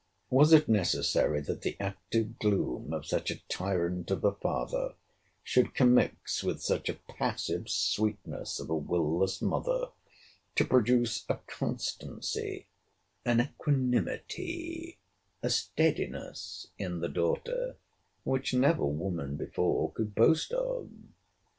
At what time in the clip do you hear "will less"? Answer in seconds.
8.75-9.43